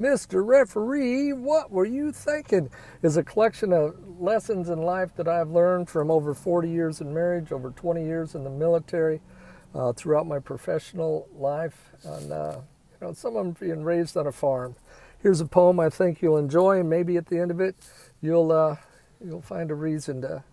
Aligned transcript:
Mr. 0.00 0.46
Referee, 0.46 1.32
what 1.32 1.70
were 1.70 1.86
you 1.86 2.12
thinking? 2.12 2.68
is 3.02 3.16
a 3.16 3.22
collection 3.22 3.72
of 3.72 3.94
lessons 4.20 4.68
in 4.68 4.82
life 4.82 5.14
that 5.16 5.26
I've 5.26 5.50
learned 5.50 5.88
from 5.88 6.10
over 6.10 6.34
40 6.34 6.68
years 6.68 7.00
in 7.00 7.14
marriage, 7.14 7.50
over 7.50 7.70
20 7.70 8.04
years 8.04 8.34
in 8.34 8.44
the 8.44 8.50
military, 8.50 9.22
uh, 9.74 9.94
throughout 9.94 10.26
my 10.26 10.38
professional 10.38 11.28
life, 11.34 11.92
and 12.04 12.30
uh, 12.30 12.58
you 13.00 13.06
know, 13.06 13.12
some 13.14 13.36
of 13.36 13.44
them 13.44 13.56
being 13.58 13.82
raised 13.84 14.18
on 14.18 14.26
a 14.26 14.32
farm. 14.32 14.76
Here's 15.22 15.40
a 15.40 15.46
poem 15.46 15.80
I 15.80 15.88
think 15.88 16.20
you'll 16.20 16.36
enjoy, 16.36 16.80
and 16.80 16.90
maybe 16.90 17.16
at 17.16 17.26
the 17.26 17.38
end 17.38 17.50
of 17.50 17.60
it, 17.60 17.76
you'll 18.20 18.52
uh, 18.52 18.76
you'll 19.24 19.40
find 19.40 19.70
a 19.70 19.74
reason 19.74 20.20
to 20.22 20.44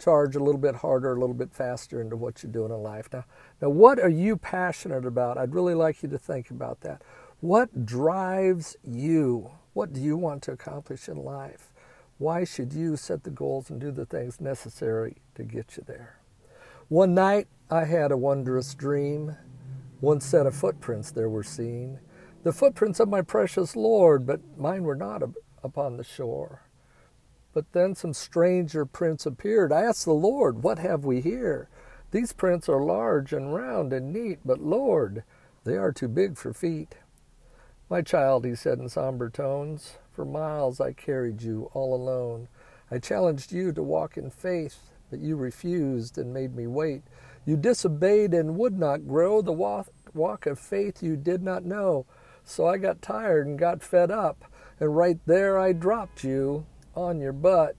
charge 0.00 0.34
a 0.34 0.40
little 0.40 0.60
bit 0.60 0.76
harder, 0.76 1.12
a 1.12 1.18
little 1.20 1.34
bit 1.34 1.52
faster 1.52 2.00
into 2.00 2.16
what 2.16 2.42
you're 2.42 2.50
doing 2.50 2.72
in 2.72 2.82
life. 2.82 3.08
Now, 3.12 3.24
now, 3.60 3.68
what 3.68 4.00
are 4.00 4.08
you 4.08 4.36
passionate 4.36 5.04
about? 5.04 5.38
I'd 5.38 5.54
really 5.54 5.74
like 5.74 6.02
you 6.02 6.08
to 6.08 6.18
think 6.18 6.50
about 6.50 6.80
that. 6.80 7.02
What 7.40 7.86
drives 7.86 8.76
you? 8.84 9.52
What 9.72 9.94
do 9.94 10.00
you 10.00 10.18
want 10.18 10.42
to 10.42 10.52
accomplish 10.52 11.08
in 11.08 11.16
life? 11.16 11.72
Why 12.18 12.44
should 12.44 12.74
you 12.74 12.96
set 12.96 13.24
the 13.24 13.30
goals 13.30 13.70
and 13.70 13.80
do 13.80 13.90
the 13.90 14.04
things 14.04 14.42
necessary 14.42 15.16
to 15.36 15.42
get 15.42 15.78
you 15.78 15.84
there? 15.86 16.18
One 16.88 17.14
night 17.14 17.48
I 17.70 17.86
had 17.86 18.12
a 18.12 18.18
wondrous 18.18 18.74
dream. 18.74 19.36
One 20.00 20.20
set 20.20 20.44
of 20.44 20.54
footprints 20.54 21.10
there 21.10 21.30
were 21.30 21.42
seen, 21.42 22.00
the 22.42 22.52
footprints 22.52 23.00
of 23.00 23.08
my 23.08 23.22
precious 23.22 23.74
Lord, 23.74 24.26
but 24.26 24.40
mine 24.58 24.82
were 24.82 24.94
not 24.94 25.22
upon 25.62 25.96
the 25.96 26.04
shore. 26.04 26.62
But 27.54 27.72
then 27.72 27.94
some 27.94 28.12
stranger 28.12 28.84
prints 28.84 29.24
appeared. 29.24 29.72
I 29.72 29.80
asked 29.82 30.04
the 30.04 30.12
Lord, 30.12 30.62
What 30.62 30.78
have 30.78 31.06
we 31.06 31.22
here? 31.22 31.70
These 32.10 32.34
prints 32.34 32.68
are 32.68 32.84
large 32.84 33.32
and 33.32 33.54
round 33.54 33.94
and 33.94 34.12
neat, 34.12 34.40
but 34.44 34.60
Lord, 34.60 35.24
they 35.64 35.78
are 35.78 35.92
too 35.92 36.08
big 36.08 36.36
for 36.36 36.52
feet. 36.52 36.96
My 37.90 38.02
child, 38.02 38.44
he 38.44 38.54
said 38.54 38.78
in 38.78 38.88
somber 38.88 39.28
tones, 39.28 39.98
for 40.12 40.24
miles 40.24 40.80
I 40.80 40.92
carried 40.92 41.42
you 41.42 41.72
all 41.74 41.92
alone. 41.92 42.46
I 42.88 43.00
challenged 43.00 43.50
you 43.50 43.72
to 43.72 43.82
walk 43.82 44.16
in 44.16 44.30
faith, 44.30 44.92
but 45.10 45.18
you 45.18 45.36
refused 45.36 46.16
and 46.16 46.32
made 46.32 46.54
me 46.54 46.68
wait. 46.68 47.02
You 47.44 47.56
disobeyed 47.56 48.32
and 48.32 48.56
would 48.56 48.78
not 48.78 49.08
grow 49.08 49.42
the 49.42 49.50
walk 49.50 50.46
of 50.46 50.60
faith 50.60 51.02
you 51.02 51.16
did 51.16 51.42
not 51.42 51.64
know. 51.64 52.06
So 52.44 52.68
I 52.68 52.78
got 52.78 53.02
tired 53.02 53.48
and 53.48 53.58
got 53.58 53.82
fed 53.82 54.12
up, 54.12 54.44
and 54.78 54.96
right 54.96 55.18
there 55.26 55.58
I 55.58 55.72
dropped 55.72 56.22
you 56.22 56.66
on 56.94 57.20
your 57.20 57.32
butt. 57.32 57.74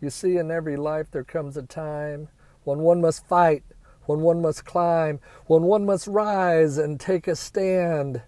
You 0.00 0.08
see, 0.08 0.38
in 0.38 0.50
every 0.50 0.76
life 0.78 1.10
there 1.10 1.22
comes 1.22 1.58
a 1.58 1.62
time 1.62 2.28
when 2.64 2.78
one 2.78 3.02
must 3.02 3.26
fight, 3.26 3.64
when 4.06 4.20
one 4.20 4.40
must 4.40 4.64
climb, 4.64 5.20
when 5.44 5.64
one 5.64 5.84
must 5.84 6.06
rise 6.06 6.78
and 6.78 6.98
take 6.98 7.28
a 7.28 7.36
stand 7.36 8.22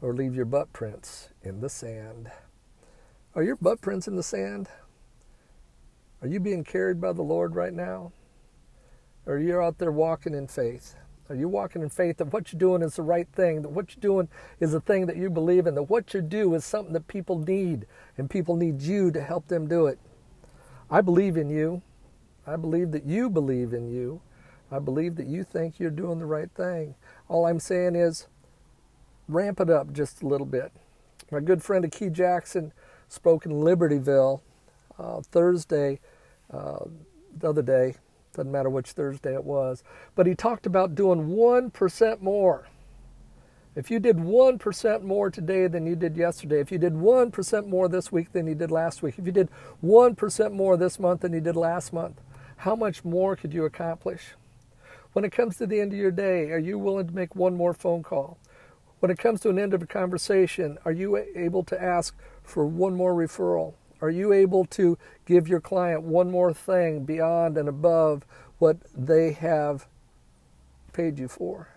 or 0.00 0.14
leave 0.14 0.34
your 0.34 0.44
butt 0.44 0.72
prints 0.72 1.30
in 1.42 1.60
the 1.60 1.68
sand. 1.68 2.30
Are 3.34 3.42
your 3.42 3.56
butt 3.56 3.80
prints 3.80 4.08
in 4.08 4.16
the 4.16 4.22
sand? 4.22 4.68
Are 6.22 6.28
you 6.28 6.40
being 6.40 6.64
carried 6.64 7.00
by 7.00 7.12
the 7.12 7.22
Lord 7.22 7.54
right 7.54 7.72
now? 7.72 8.12
Or 9.26 9.34
are 9.34 9.38
you 9.38 9.60
out 9.60 9.78
there 9.78 9.92
walking 9.92 10.34
in 10.34 10.46
faith? 10.46 10.96
Are 11.28 11.34
you 11.34 11.48
walking 11.48 11.82
in 11.82 11.90
faith 11.90 12.16
that 12.16 12.32
what 12.32 12.52
you're 12.52 12.58
doing 12.58 12.80
is 12.82 12.96
the 12.96 13.02
right 13.02 13.28
thing, 13.32 13.60
that 13.62 13.68
what 13.68 13.94
you're 13.94 14.00
doing 14.00 14.28
is 14.60 14.72
the 14.72 14.80
thing 14.80 15.06
that 15.06 15.16
you 15.16 15.28
believe 15.28 15.66
in, 15.66 15.74
that 15.74 15.82
what 15.84 16.14
you 16.14 16.22
do 16.22 16.54
is 16.54 16.64
something 16.64 16.94
that 16.94 17.06
people 17.06 17.38
need, 17.38 17.86
and 18.16 18.30
people 18.30 18.56
need 18.56 18.80
you 18.80 19.10
to 19.10 19.22
help 19.22 19.48
them 19.48 19.68
do 19.68 19.86
it? 19.86 19.98
I 20.90 21.02
believe 21.02 21.36
in 21.36 21.50
you. 21.50 21.82
I 22.46 22.56
believe 22.56 22.92
that 22.92 23.04
you 23.04 23.28
believe 23.28 23.74
in 23.74 23.92
you. 23.92 24.22
I 24.72 24.78
believe 24.78 25.16
that 25.16 25.26
you 25.26 25.44
think 25.44 25.78
you're 25.78 25.90
doing 25.90 26.18
the 26.18 26.26
right 26.26 26.50
thing. 26.50 26.94
All 27.28 27.46
I'm 27.46 27.60
saying 27.60 27.94
is, 27.94 28.26
ramp 29.28 29.60
it 29.60 29.70
up 29.70 29.92
just 29.92 30.22
a 30.22 30.26
little 30.26 30.46
bit. 30.46 30.72
My 31.30 31.40
good 31.40 31.62
friend 31.62 31.90
Key 31.92 32.08
Jackson 32.08 32.72
spoke 33.08 33.44
in 33.44 33.52
Libertyville 33.52 34.40
uh, 34.98 35.20
Thursday, 35.20 36.00
uh, 36.52 36.84
the 37.36 37.48
other 37.48 37.62
day. 37.62 37.96
Doesn't 38.34 38.50
matter 38.50 38.70
which 38.70 38.92
Thursday 38.92 39.34
it 39.34 39.44
was. 39.44 39.82
But 40.14 40.26
he 40.26 40.34
talked 40.34 40.66
about 40.66 40.94
doing 40.94 41.28
1% 41.28 42.20
more. 42.22 42.68
If 43.74 43.90
you 43.90 44.00
did 44.00 44.16
1% 44.16 45.02
more 45.02 45.30
today 45.30 45.68
than 45.68 45.86
you 45.86 45.94
did 45.94 46.16
yesterday, 46.16 46.60
if 46.60 46.72
you 46.72 46.78
did 46.78 46.94
1% 46.94 47.66
more 47.68 47.88
this 47.88 48.10
week 48.10 48.32
than 48.32 48.46
you 48.46 48.54
did 48.54 48.70
last 48.70 49.02
week, 49.02 49.14
if 49.18 49.26
you 49.26 49.32
did 49.32 49.48
1% 49.84 50.52
more 50.52 50.76
this 50.76 50.98
month 50.98 51.20
than 51.20 51.32
you 51.32 51.40
did 51.40 51.56
last 51.56 51.92
month, 51.92 52.20
how 52.56 52.74
much 52.74 53.04
more 53.04 53.36
could 53.36 53.54
you 53.54 53.64
accomplish? 53.64 54.34
When 55.12 55.24
it 55.24 55.32
comes 55.32 55.56
to 55.58 55.66
the 55.66 55.80
end 55.80 55.92
of 55.92 55.98
your 55.98 56.10
day, 56.10 56.50
are 56.50 56.58
you 56.58 56.78
willing 56.78 57.06
to 57.06 57.14
make 57.14 57.36
one 57.36 57.54
more 57.54 57.72
phone 57.72 58.02
call? 58.02 58.38
When 59.00 59.10
it 59.12 59.18
comes 59.18 59.40
to 59.40 59.50
an 59.50 59.58
end 59.58 59.74
of 59.74 59.82
a 59.82 59.86
conversation, 59.86 60.76
are 60.84 60.92
you 60.92 61.16
able 61.16 61.62
to 61.64 61.80
ask 61.80 62.16
for 62.42 62.66
one 62.66 62.96
more 62.96 63.14
referral? 63.14 63.74
Are 64.00 64.10
you 64.10 64.32
able 64.32 64.64
to 64.66 64.98
give 65.24 65.48
your 65.48 65.60
client 65.60 66.02
one 66.02 66.30
more 66.30 66.52
thing 66.52 67.04
beyond 67.04 67.56
and 67.56 67.68
above 67.68 68.24
what 68.58 68.78
they 68.96 69.32
have 69.32 69.86
paid 70.92 71.18
you 71.18 71.28
for? 71.28 71.68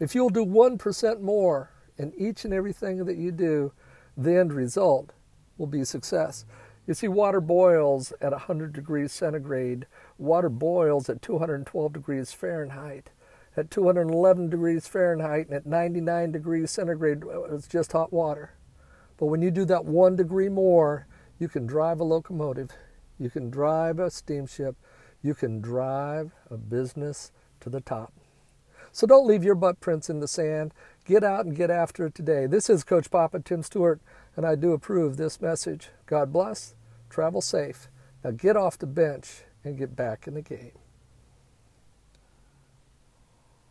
If 0.00 0.14
you'll 0.14 0.30
do 0.30 0.44
1% 0.44 1.20
more 1.20 1.70
in 1.98 2.12
each 2.16 2.44
and 2.44 2.54
everything 2.54 3.04
that 3.04 3.16
you 3.16 3.30
do, 3.30 3.72
the 4.16 4.36
end 4.36 4.52
result 4.52 5.12
will 5.56 5.66
be 5.66 5.84
success. 5.84 6.44
You 6.86 6.94
see, 6.94 7.08
water 7.08 7.40
boils 7.40 8.12
at 8.20 8.32
100 8.32 8.72
degrees 8.72 9.12
centigrade, 9.12 9.86
water 10.18 10.48
boils 10.48 11.08
at 11.08 11.22
212 11.22 11.92
degrees 11.92 12.32
Fahrenheit 12.32 13.10
at 13.56 13.70
211 13.70 14.50
degrees 14.50 14.86
Fahrenheit 14.86 15.46
and 15.46 15.54
at 15.54 15.66
99 15.66 16.32
degrees 16.32 16.70
centigrade, 16.70 17.22
it's 17.50 17.66
just 17.66 17.92
hot 17.92 18.12
water. 18.12 18.52
But 19.16 19.26
when 19.26 19.42
you 19.42 19.50
do 19.50 19.64
that 19.66 19.84
one 19.84 20.16
degree 20.16 20.48
more, 20.48 21.06
you 21.38 21.48
can 21.48 21.66
drive 21.66 22.00
a 22.00 22.04
locomotive, 22.04 22.70
you 23.18 23.30
can 23.30 23.50
drive 23.50 23.98
a 23.98 24.10
steamship, 24.10 24.76
you 25.22 25.34
can 25.34 25.60
drive 25.60 26.32
a 26.50 26.56
business 26.56 27.32
to 27.60 27.68
the 27.68 27.80
top. 27.80 28.12
So 28.92 29.06
don't 29.06 29.26
leave 29.26 29.44
your 29.44 29.54
butt 29.54 29.80
prints 29.80 30.10
in 30.10 30.20
the 30.20 30.28
sand. 30.28 30.74
Get 31.04 31.22
out 31.22 31.44
and 31.44 31.56
get 31.56 31.70
after 31.70 32.06
it 32.06 32.14
today. 32.14 32.46
This 32.46 32.68
is 32.68 32.82
Coach 32.82 33.10
Papa 33.10 33.40
Tim 33.40 33.62
Stewart, 33.62 34.00
and 34.36 34.44
I 34.44 34.56
do 34.56 34.72
approve 34.72 35.16
this 35.16 35.40
message. 35.40 35.90
God 36.06 36.32
bless. 36.32 36.74
Travel 37.08 37.40
safe. 37.40 37.88
Now 38.24 38.32
get 38.32 38.56
off 38.56 38.78
the 38.78 38.86
bench 38.86 39.42
and 39.64 39.78
get 39.78 39.94
back 39.94 40.26
in 40.26 40.34
the 40.34 40.42
game. 40.42 40.72